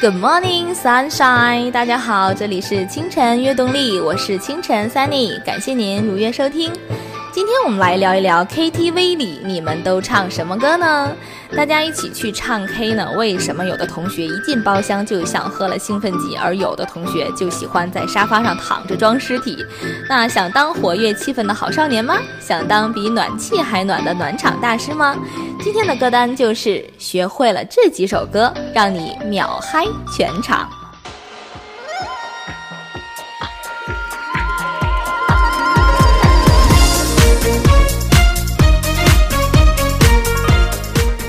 [0.00, 1.72] Good morning, sunshine！
[1.72, 6.72] 大家好，这里是清晨悦动力，我是清晨 Sunny，感谢您如约收听。
[7.32, 11.10] 今天我们来聊一聊 KTV 里你们都唱什么歌呢？
[11.56, 13.10] 大家一起去唱 K 呢？
[13.16, 19.64] 为什么有的同学一进包厢就想喝了兴奋剂，而有的同学就喜欢在沙发上躺着装尸体？
[20.08, 22.18] 那想当活跃气氛的好少年吗？
[22.40, 25.16] 想当比暖气还暖的暖场大师吗？
[25.60, 29.84] 今天的歌单就是学会了这几首歌，让你秒嗨
[30.14, 30.68] 全场。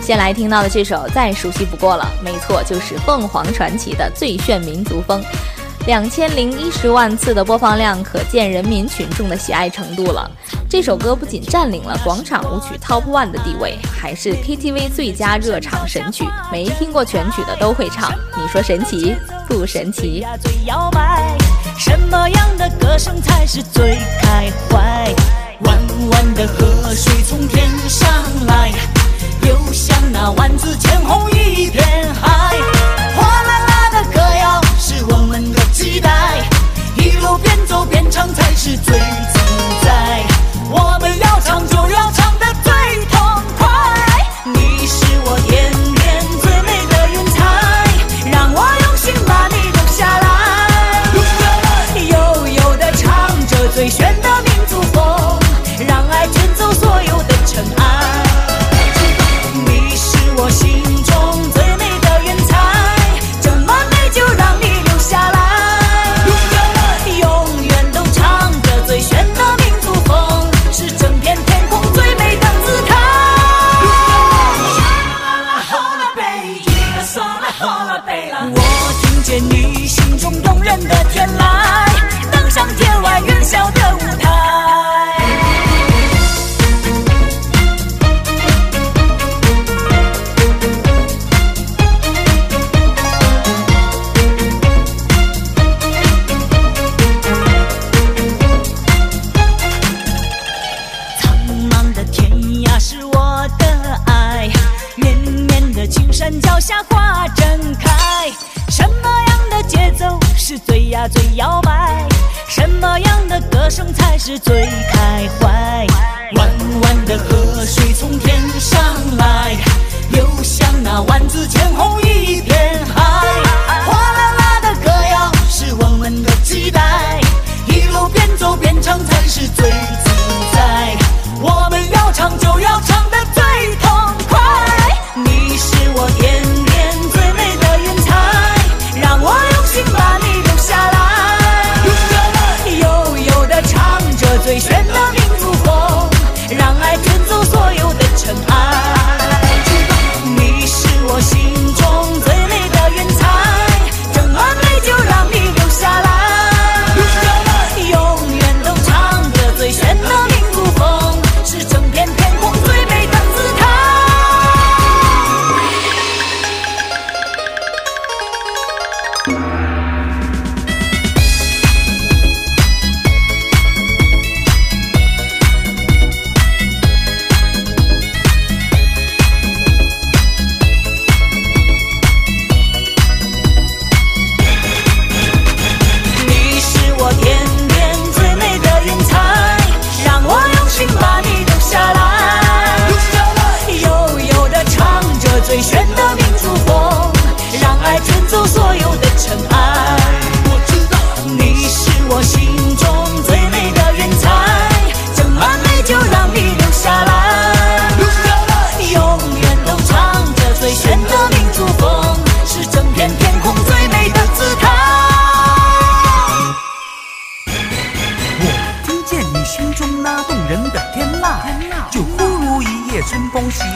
[0.09, 5.21] 先来听到的这首再熟悉不过了，没错，就是凤凰传奇的《最炫民族风》，
[5.85, 10.27] 两千零一十万次的播放量，可见人民群众的喜爱程度了。
[10.67, 18.11] 这首歌不仅占领了广场舞曲 Top One 的地位，还是 KTV 最佳热场神曲，没听过全曲的都会唱。
[18.35, 19.15] 你说神奇
[19.47, 20.25] 不神奇？
[21.77, 25.13] 什么样的歌声才是最开怀？
[25.59, 25.77] 弯
[26.09, 28.09] 弯的河水从天上
[28.47, 28.98] 来。
[29.41, 31.83] 就像那万紫千红一片
[32.15, 32.55] 海，
[33.15, 36.43] 火辣辣的歌谣是我们的期待，
[36.95, 38.99] 一路边走边唱才是最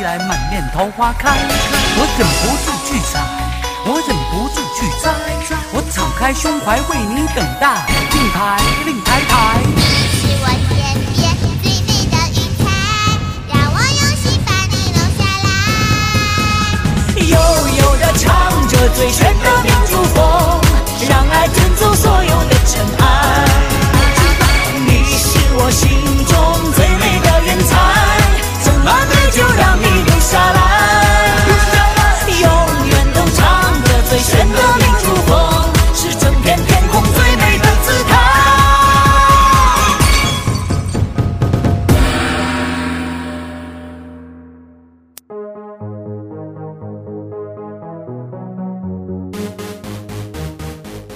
[0.04, 3.24] 来满面桃花开，我忍不住去采，
[3.86, 5.08] 我忍不住去摘，
[5.72, 7.88] 我敞开胸怀为你等待。
[8.12, 9.32] 令牌，令牌牌。
[9.64, 9.80] 你
[10.20, 10.76] 是我天
[11.16, 11.24] 边
[11.64, 12.68] 最美的云彩，
[13.48, 15.48] 让我用心把你留下来。
[17.24, 17.40] 悠
[17.80, 18.28] 悠地唱
[18.68, 20.20] 着最炫的民族风，
[21.08, 23.02] 让爱卷走所有的尘埃。
[24.86, 25.88] 你是我心
[26.28, 26.34] 中
[26.76, 27.72] 最美的云彩，
[28.64, 30.60] 怎么美就让你留下来，
[31.46, 32.02] 留下来，
[32.42, 32.48] 永
[32.88, 33.42] 远都唱
[33.84, 35.32] 着最炫的民族风，
[35.94, 38.12] 是整片天空最美的姿态。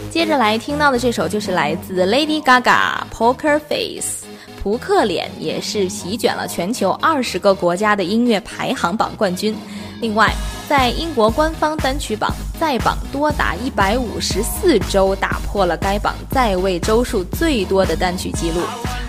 [0.10, 2.64] 接着来听到的这首就是来自 Lady Gaga
[3.16, 4.26] 《Poker Face》。
[4.68, 9.56] 扑克脸也是席卷了全球二十个国家的音乐排行榜冠军。
[10.02, 10.30] 另外，
[10.68, 18.60] 在英国官方单曲榜在榜多达一百五十四周，打破了该榜在位周数最多的单曲记录。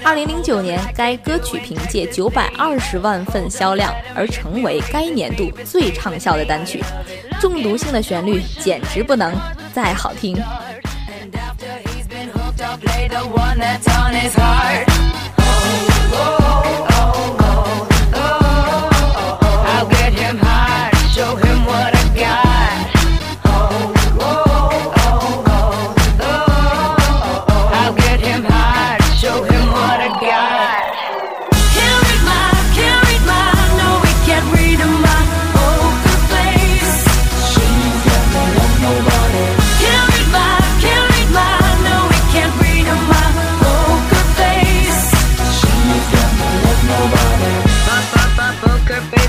[0.05, 6.81] 二零零九年，该歌曲凭借九百二十万份销量而成为该年度最畅销的单曲。
[7.41, 9.35] 中毒性的旋律简直不能
[9.75, 10.41] 再好听。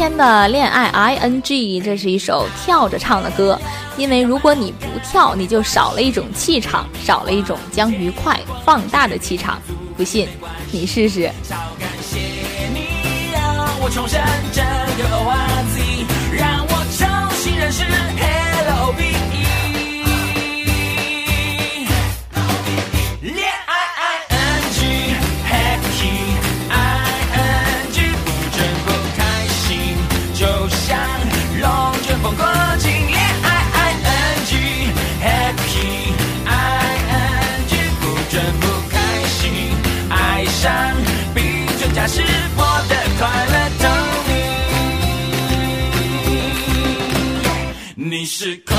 [0.00, 1.42] 天的《恋爱 ING》，
[1.82, 3.60] 这是一首跳着唱的歌，
[3.98, 9.60] 因为如果你不跳，你就少了一种气场，少了一种将愉快放大的气场。
[9.98, 10.26] 不信，
[10.72, 11.30] 你试试。
[13.82, 14.18] 我重生
[14.54, 14.64] 整
[14.96, 17.84] 个 ORZ，让我重新认识
[48.02, 48.74] 你是空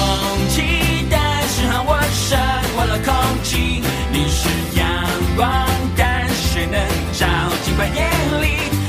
[0.49, 0.63] 气，
[1.11, 2.39] 但是和我胜
[2.73, 3.13] 过了空
[3.43, 3.79] 气。
[4.11, 4.49] 你是
[4.79, 5.47] 阳光，
[5.95, 6.73] 但是谁能
[7.13, 7.27] 照
[7.63, 8.01] 进我眼
[8.41, 8.80] 里？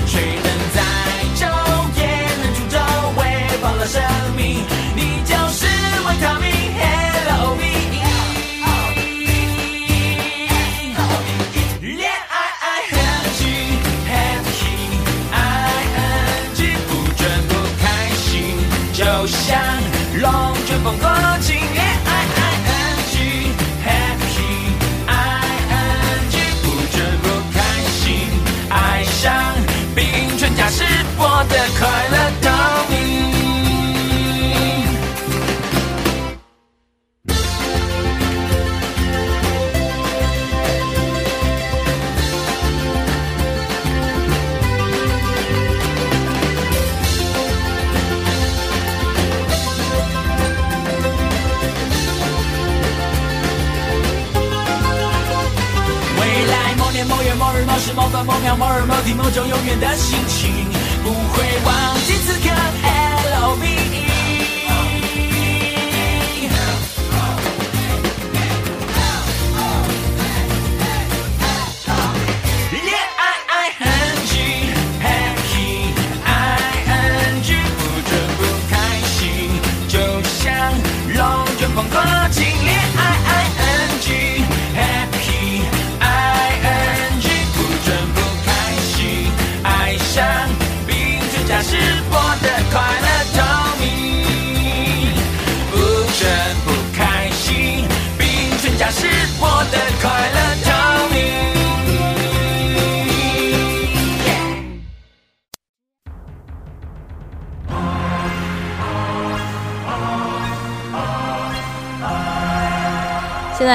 [20.82, 21.11] 번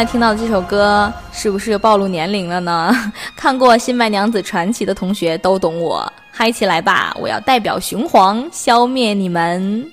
[0.06, 2.92] 听到的这首歌是不是暴露年龄了呢？
[3.36, 7.16] 看过《新白娘子传奇》的同学都懂我，嗨起来吧！
[7.20, 9.86] 我要代表雄黄消灭你们。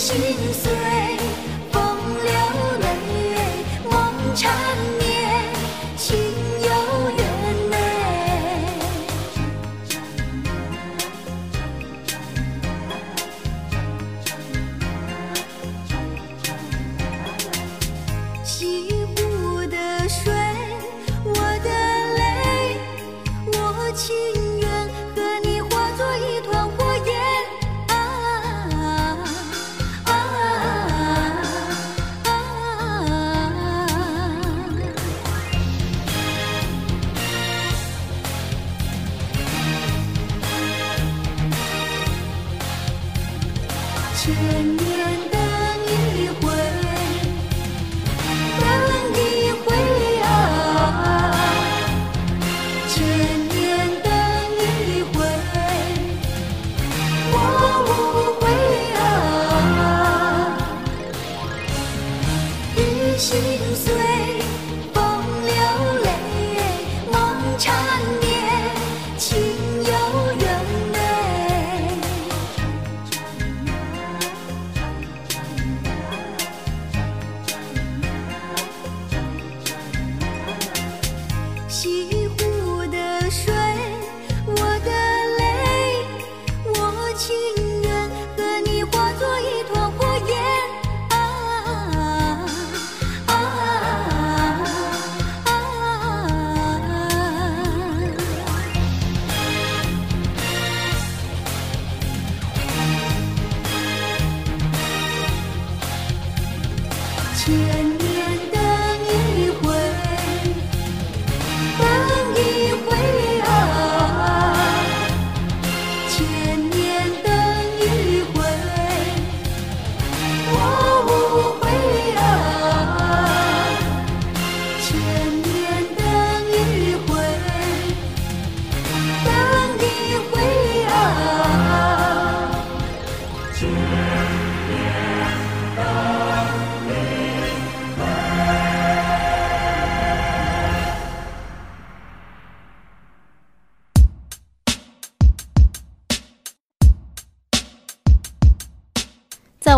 [0.00, 0.18] 心
[0.54, 0.99] 碎。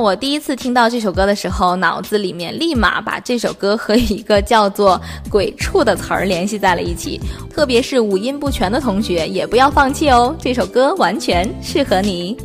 [0.03, 7.21] 我第一次听到这首歌的时候，脑子里面立马把这首歌和一个叫做“鬼畜”的词儿联系在了一起。
[7.49, 12.37] 特别是五音不全的同学，也不要放弃哦，这首歌完全适合你。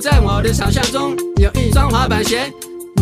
[0.00, 2.52] 在我的想象中有一双滑板鞋，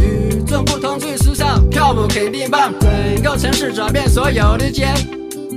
[0.01, 2.73] 与众不同最时尚，跳舞肯定棒。
[2.81, 4.87] 整个城市找遍所有的街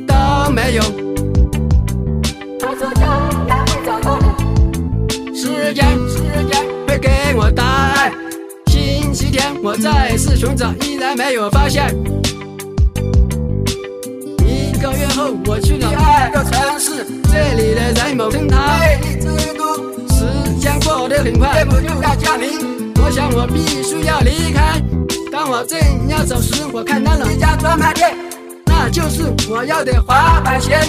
[0.07, 0.81] 都没有。
[2.59, 4.25] 他说将来会找到的，
[5.35, 6.17] 时间时
[6.49, 8.11] 间会给我答案。
[8.65, 11.95] 星期天我再次寻找，依然没有发现。
[21.27, 22.93] 很快，不就要降临？
[23.03, 24.81] 我想我必须要离开。
[25.29, 28.15] 当我正要走时，我看到了一家专卖店，
[28.65, 30.79] 那就是我要的滑板鞋。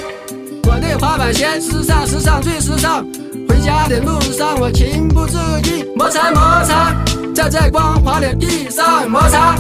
[0.62, 3.04] 我的滑板鞋时尚，时尚最时尚。
[3.48, 6.94] 回家的路上，我情不自禁摩擦摩擦，
[7.50, 9.56] 在光滑的地上摩擦。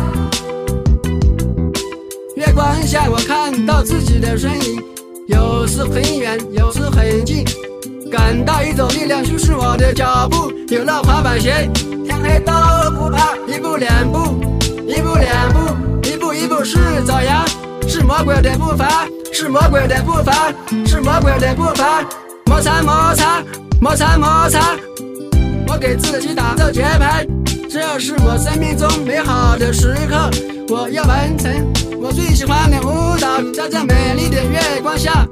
[2.36, 4.80] 月光下，我看到自己的身影，
[5.26, 7.44] 有时很远，有时很近，
[8.10, 10.52] 感到一种力量驱使我的脚步。
[10.68, 11.68] 有了滑板鞋，
[12.04, 12.52] 天黑都
[12.90, 14.40] 不怕，一步两步，
[14.86, 17.44] 一步两步，一步一步是爪牙，
[17.86, 20.52] 是魔鬼的步伐，是魔鬼的步伐，
[20.86, 22.04] 是魔鬼的步伐，
[22.46, 23.42] 摩擦摩擦，
[23.80, 24.76] 摩擦摩擦。
[25.66, 27.26] 我给自己打着节拍，
[27.70, 30.30] 这是我生命中美好的时刻。
[30.70, 31.50] 我要完成
[31.98, 35.26] 我最喜欢的舞蹈，在这美丽的月光下，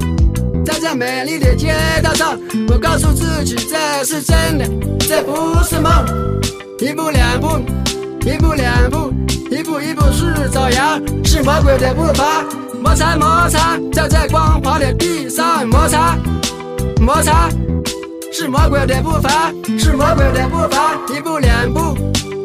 [0.66, 2.37] 站在美丽的街道上，
[2.68, 4.66] 我告诉自己这是真的，
[4.98, 5.92] 这不是梦。
[6.81, 7.61] 一步两步，
[8.29, 9.12] 一步两步，
[9.48, 12.44] 一步一步是爪牙，是魔鬼的步伐，
[12.83, 16.18] 摩擦摩擦，在这光滑的地上摩擦
[17.00, 17.48] 摩擦。
[18.33, 21.96] 是魔鬼的步伐，是魔鬼的步伐，一步两步，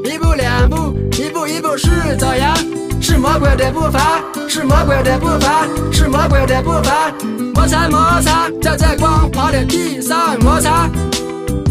[0.06, 2.54] 一步两步，一步一步是爪牙，
[3.02, 7.12] 是魔鬼的步伐，是魔鬼的步伐，是魔鬼的步伐，
[7.56, 10.88] 摩擦摩擦，在这光滑的地上摩擦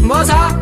[0.03, 0.53] 摩擦。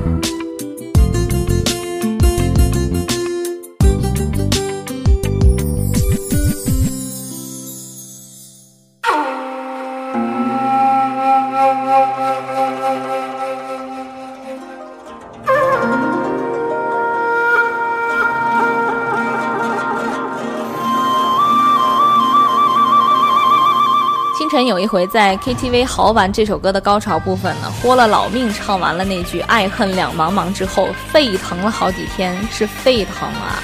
[24.70, 33.58] 有一回在 KTV 嚎完这首歌的高潮部分呢，豁了老命唱完了那句“爱恨两茫茫”之后，沸腾了好几天，是沸腾啊，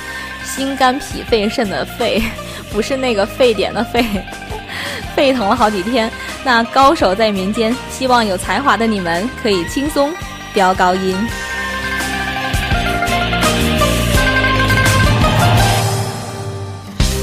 [0.44, 2.20] 心肝脾肺肾的沸，
[2.74, 4.04] 不是那个沸点的沸，
[5.16, 6.12] 沸腾了好几天。
[6.44, 10.12] 那高手在民间，希望有才华的你们可以轻松
[10.56, 11.16] 飙高音。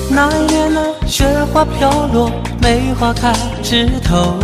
[0.09, 2.31] 那一年呢，雪花飘落，
[2.63, 4.39] 梅花开枝头。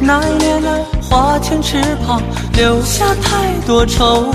[0.00, 0.68] 那一年呢，
[1.00, 2.20] 花前池旁
[2.56, 4.34] 留下太多愁。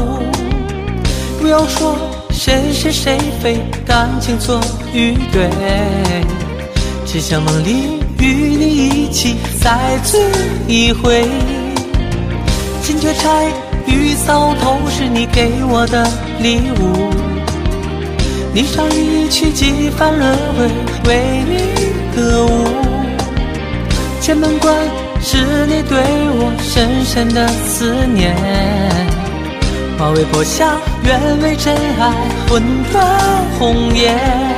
[1.42, 1.94] 不要说
[2.32, 4.62] 谁是谁非，感情错
[4.94, 5.50] 与对，
[7.06, 10.22] 只想梦里与你一起再醉
[10.68, 11.28] 一回。
[12.82, 13.52] 金雀钗
[13.86, 17.12] 与搔头是你给我的礼物。
[18.56, 20.70] 霓裳一曲几番轮回，
[21.10, 21.87] 为你
[22.18, 22.66] 歌舞。
[24.20, 24.76] 剑门关
[25.22, 25.98] 是你对
[26.40, 28.36] 我深深的思念，
[30.00, 30.66] 化为破晓，
[31.04, 32.12] 愿为真爱
[32.50, 33.06] 魂断
[33.60, 34.57] 红颜。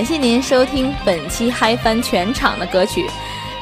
[0.00, 3.04] 感谢您收听本期嗨翻全场的歌曲。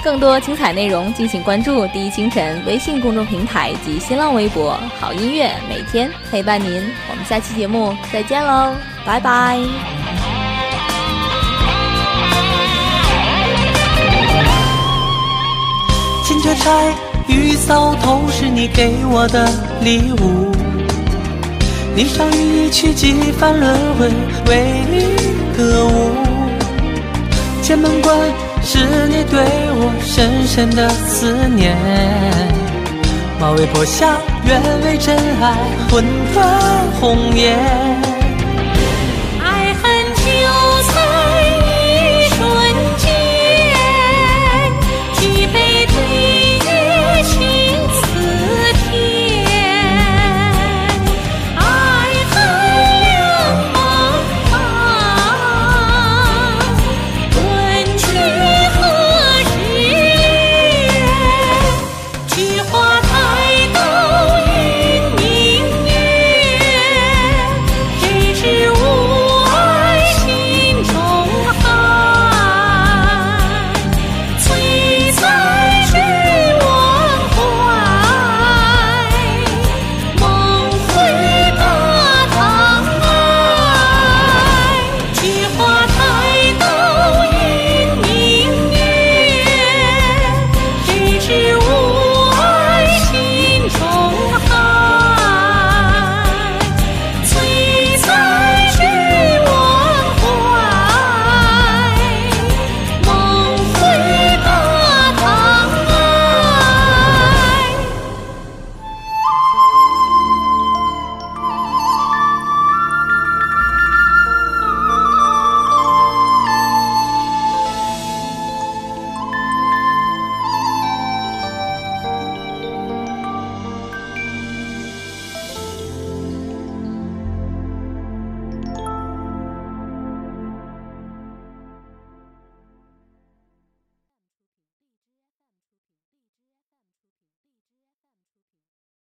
[0.05, 4.79] 更多精彩内容，敬请关注第一清晨微信公众平台及新浪微博。
[5.01, 8.73] 好音乐每天陪伴您，我们下期节目再见喽，
[9.05, 9.59] 拜拜。
[16.25, 16.95] 金雀钗、
[17.27, 20.53] 玉搔头是你给我的礼物。
[21.97, 24.09] 霓裳羽衣曲几番轮回，
[24.47, 26.18] 为你歌舞。
[27.69, 28.17] 剑门关
[28.63, 28.79] 是
[29.09, 29.39] 你对
[29.75, 31.77] 我深深的思念。
[33.39, 35.53] 马嵬坡下，愿为真爱
[35.91, 36.03] 魂
[36.33, 38.08] 断红颜。